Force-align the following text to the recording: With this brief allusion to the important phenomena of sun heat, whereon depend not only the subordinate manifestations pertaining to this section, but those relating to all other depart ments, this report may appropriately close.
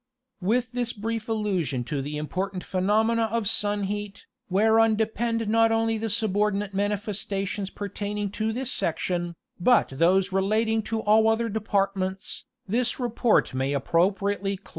With 0.41 0.71
this 0.71 0.93
brief 0.93 1.29
allusion 1.29 1.83
to 1.83 2.01
the 2.01 2.17
important 2.17 2.63
phenomena 2.63 3.29
of 3.31 3.47
sun 3.47 3.83
heat, 3.83 4.25
whereon 4.49 4.95
depend 4.95 5.47
not 5.47 5.71
only 5.71 5.99
the 5.99 6.09
subordinate 6.09 6.73
manifestations 6.73 7.69
pertaining 7.69 8.31
to 8.31 8.51
this 8.51 8.71
section, 8.71 9.35
but 9.59 9.89
those 9.89 10.31
relating 10.31 10.81
to 10.89 11.01
all 11.03 11.27
other 11.29 11.49
depart 11.49 11.95
ments, 11.95 12.45
this 12.67 12.99
report 12.99 13.53
may 13.53 13.73
appropriately 13.73 14.57
close. 14.57 14.69